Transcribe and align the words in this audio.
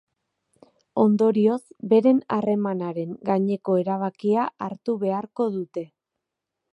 Ondorioz, 1.01 1.57
beren 1.91 2.21
harremanaren 2.37 3.13
gaineko 3.29 3.77
erabakia 3.83 4.47
hartu 4.69 4.97
beharko 5.05 5.51
dute. 5.59 5.85